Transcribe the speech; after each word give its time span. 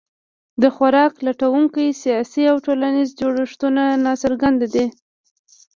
د 0.61 0.63
خوراک 0.75 1.13
لټونکو 1.25 1.79
سیاسي 2.03 2.43
او 2.51 2.57
ټولنیز 2.65 3.09
جوړښتونه 3.19 3.83
ناڅرګند 4.05 4.59
دي. 4.73 4.87